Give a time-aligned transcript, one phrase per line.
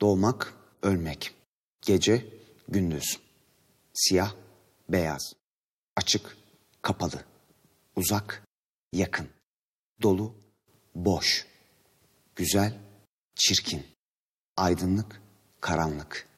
[0.00, 1.34] Doğmak, ölmek.
[1.82, 2.26] Gece,
[2.68, 3.20] gündüz.
[3.94, 4.34] Siyah,
[4.88, 5.32] beyaz.
[5.96, 6.36] Açık,
[6.82, 7.24] kapalı.
[7.96, 8.42] Uzak,
[8.92, 9.28] yakın.
[10.02, 10.34] Dolu,
[10.94, 11.46] boş.
[12.36, 12.78] Güzel,
[13.34, 13.86] çirkin.
[14.56, 15.22] Aydınlık,
[15.60, 16.28] karanlık.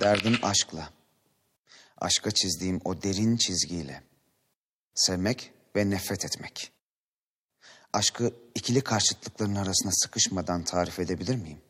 [0.00, 0.92] Derdim aşkla.
[1.98, 4.02] Aşka çizdiğim o derin çizgiyle.
[4.94, 6.72] Sevmek ve nefret etmek.
[7.92, 11.60] Aşkı ikili karşıtlıkların arasına sıkışmadan tarif edebilir miyim?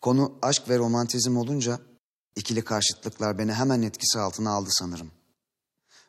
[0.00, 1.80] Konu aşk ve romantizm olunca
[2.36, 5.10] ikili karşıtlıklar beni hemen etkisi altına aldı sanırım.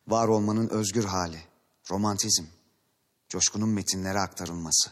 [0.08, 1.42] Var olmanın özgür hali,
[1.92, 2.46] romantizm,
[3.30, 4.92] coşkunun metinlere aktarılması.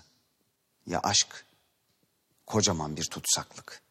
[0.85, 1.45] Ya aşk,
[2.45, 3.81] kocaman bir tutsaklık.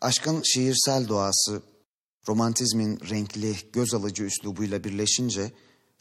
[0.00, 1.62] Aşkın şiirsel doğası,
[2.28, 5.52] romantizmin renkli, göz alıcı üslubuyla birleşince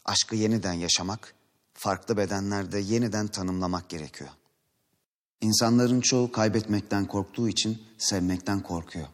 [0.06, 1.34] aşkı yeniden yaşamak,
[1.73, 4.30] farklı bedenlerde yeniden tanımlamak gerekiyor.
[5.42, 9.08] İnsanların çoğu kaybetmekten korktuğu için sevmekten korkuyor.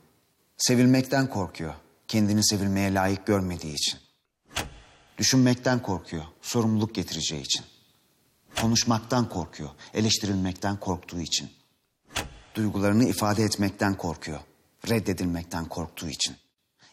[0.58, 1.74] Sevilmekten korkuyor,
[2.08, 4.00] kendini sevilmeye layık görmediği için.
[5.18, 7.66] Düşünmekten korkuyor, sorumluluk getireceği için.
[8.62, 11.50] Konuşmaktan korkuyor, eleştirilmekten korktuğu için.
[12.56, 14.40] Duygularını ifade etmekten korkuyor,
[14.90, 16.36] reddedilmekten korktuğu için.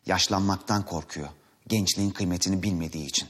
[0.06, 1.28] Yaşlanmaktan korkuyor,
[1.68, 3.28] gençliğin kıymetini bilmediği için.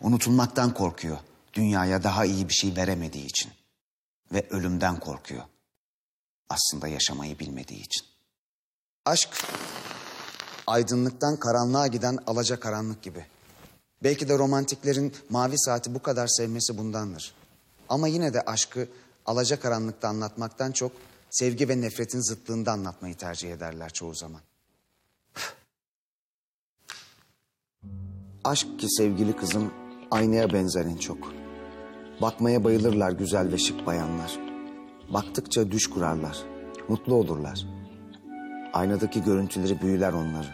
[0.00, 1.18] Unutulmaktan korkuyor,
[1.54, 3.50] dünyaya daha iyi bir şey veremediği için.
[4.32, 5.42] Ve ölümden korkuyor,
[6.48, 8.06] aslında yaşamayı bilmediği için.
[9.04, 9.28] Aşk,
[10.66, 13.26] aydınlıktan karanlığa giden alaca karanlık gibi.
[14.02, 17.34] Belki de romantiklerin mavi saati bu kadar sevmesi bundandır.
[17.88, 18.88] Ama yine de aşkı
[19.26, 20.92] alaca karanlıkta anlatmaktan çok
[21.30, 24.40] sevgi ve nefretin zıtlığında anlatmayı tercih ederler çoğu zaman.
[28.44, 29.74] Aşk ki sevgili kızım
[30.10, 31.41] aynaya benzer en çok.
[32.22, 34.38] Bakmaya bayılırlar güzel ve şık bayanlar.
[35.12, 36.38] Baktıkça düş kurarlar,
[36.88, 37.66] mutlu olurlar.
[38.72, 40.48] Aynadaki görüntüleri büyüler onları.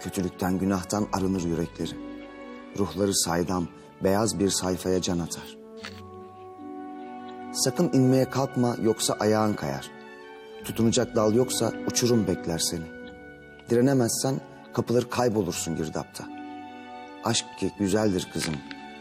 [0.00, 1.90] Kötülükten, günahtan arınır yürekleri.
[2.78, 3.68] Ruhları saydam,
[4.04, 5.56] beyaz bir sayfaya can atar.
[7.52, 9.90] Sakın inmeye kalkma yoksa ayağın kayar.
[10.64, 12.86] Tutunacak dal yoksa uçurum bekler seni.
[13.70, 14.40] Direnemezsen
[14.72, 16.24] kapılır kaybolursun girdapta.
[17.24, 18.54] Aşk ki güzeldir kızım,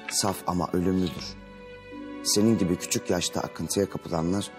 [0.09, 1.46] saf ama ölümlüdür.
[2.27, 4.51] Senin gibi küçük yaşta akıntıya kapılanlar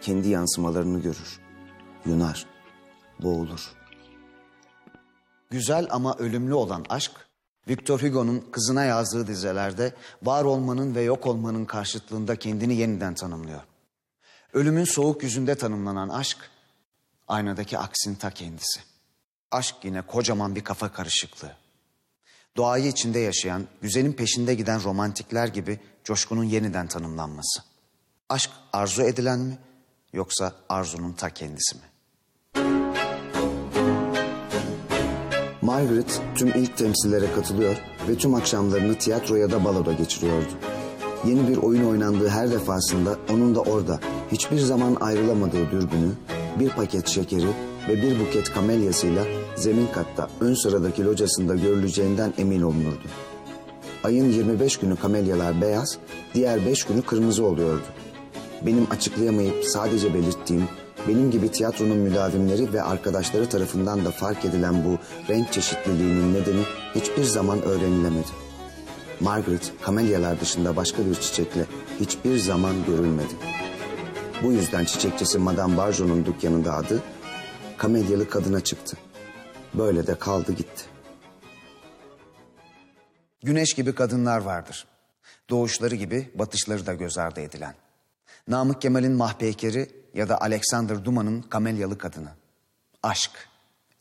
[0.00, 1.40] kendi yansımalarını görür,
[2.06, 2.46] yunar,
[3.22, 3.72] boğulur.
[5.50, 7.12] Güzel ama ölümlü olan aşk,
[7.68, 13.60] Victor Hugo'nun kızına yazdığı dizelerde var olmanın ve yok olmanın karşıtlığında kendini yeniden tanımlıyor.
[14.52, 16.38] Ölümün soğuk yüzünde tanımlanan aşk,
[17.28, 18.80] aynadaki aksin ta kendisi.
[19.50, 21.56] Aşk yine kocaman bir kafa karışıklığı.
[22.56, 27.62] Doğayı içinde yaşayan, güzelin peşinde giden romantikler gibi coşkunun yeniden tanımlanması.
[28.28, 29.58] Aşk arzu edilen mi
[30.12, 31.82] yoksa arzunun ta kendisi mi?
[35.62, 37.76] Margaret tüm ilk temsillere katılıyor
[38.08, 40.52] ve tüm akşamlarını tiyatro ya da baloda geçiriyordu.
[41.26, 44.00] Yeni bir oyun oynandığı her defasında onun da orada
[44.32, 46.12] hiçbir zaman ayrılamadığı dürbünü,
[46.60, 47.48] bir paket şekeri
[47.88, 49.24] ve bir buket kamelyasıyla
[49.56, 53.08] zemin katta ön sıradaki locasında görüleceğinden emin olunurdu.
[54.04, 55.98] Ayın 25 günü kamelyalar beyaz,
[56.34, 57.82] diğer 5 günü kırmızı oluyordu.
[58.66, 60.68] Benim açıklayamayıp sadece belirttiğim,
[61.08, 64.98] benim gibi tiyatronun müdavimleri ve arkadaşları tarafından da fark edilen bu
[65.32, 66.62] renk çeşitliliğinin nedeni
[66.94, 68.28] hiçbir zaman öğrenilemedi.
[69.20, 71.66] Margaret, kamelyalar dışında başka bir çiçekle
[72.00, 73.34] hiçbir zaman görülmedi.
[74.42, 77.02] Bu yüzden çiçekçisi Madame Barjo'nun dükkanında adı
[77.76, 78.96] kamelyalı kadına çıktı.
[79.74, 80.84] Böyle de kaldı gitti.
[83.42, 84.86] Güneş gibi kadınlar vardır.
[85.50, 87.74] Doğuşları gibi batışları da göz ardı edilen.
[88.48, 92.30] Namık Kemal'in mahpeykeri ya da Alexander Dumas'ın kamelyalı kadını.
[93.02, 93.30] Aşk.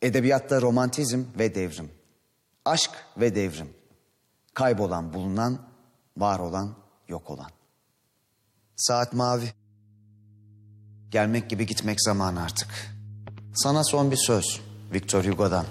[0.01, 1.91] Edebiyatta romantizm ve devrim.
[2.66, 3.69] Aşk ve devrim.
[4.53, 5.61] Kaybolan bulunan,
[6.17, 6.75] var olan
[7.07, 7.51] yok olan.
[8.75, 9.53] Saat mavi.
[11.09, 12.68] Gelmek gibi gitmek zamanı artık.
[13.56, 14.62] Sana son bir söz
[14.94, 15.65] Victor Hugo'dan.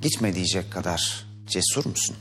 [0.00, 2.16] Gitme diyecek kadar cesur musun?